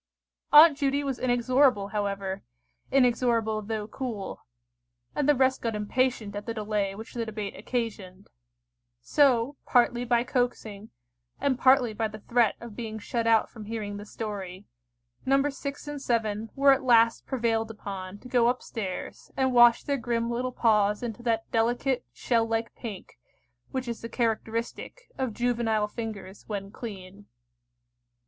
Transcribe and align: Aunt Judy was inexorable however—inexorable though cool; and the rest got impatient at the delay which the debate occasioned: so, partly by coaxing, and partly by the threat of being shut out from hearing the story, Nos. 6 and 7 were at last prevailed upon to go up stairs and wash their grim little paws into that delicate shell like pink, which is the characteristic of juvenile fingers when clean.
Aunt 0.51 0.75
Judy 0.79 1.03
was 1.03 1.19
inexorable 1.19 1.89
however—inexorable 1.89 3.61
though 3.61 3.85
cool; 3.87 4.47
and 5.15 5.29
the 5.29 5.35
rest 5.35 5.61
got 5.61 5.75
impatient 5.75 6.35
at 6.35 6.47
the 6.47 6.55
delay 6.55 6.95
which 6.95 7.13
the 7.13 7.23
debate 7.23 7.55
occasioned: 7.55 8.27
so, 8.99 9.57
partly 9.67 10.03
by 10.03 10.23
coaxing, 10.23 10.89
and 11.39 11.59
partly 11.59 11.93
by 11.93 12.07
the 12.07 12.17
threat 12.21 12.55
of 12.59 12.75
being 12.75 12.97
shut 12.97 13.27
out 13.27 13.47
from 13.51 13.65
hearing 13.65 13.97
the 13.97 14.05
story, 14.07 14.65
Nos. 15.23 15.59
6 15.59 15.87
and 15.87 16.01
7 16.01 16.49
were 16.55 16.71
at 16.73 16.81
last 16.81 17.27
prevailed 17.27 17.69
upon 17.69 18.17
to 18.21 18.27
go 18.27 18.47
up 18.47 18.63
stairs 18.63 19.29
and 19.37 19.53
wash 19.53 19.83
their 19.83 19.97
grim 19.99 20.31
little 20.31 20.51
paws 20.51 21.03
into 21.03 21.21
that 21.21 21.43
delicate 21.51 22.03
shell 22.11 22.47
like 22.47 22.73
pink, 22.73 23.19
which 23.69 23.87
is 23.87 24.01
the 24.01 24.09
characteristic 24.09 25.11
of 25.19 25.31
juvenile 25.31 25.87
fingers 25.87 26.43
when 26.47 26.71
clean. 26.71 27.27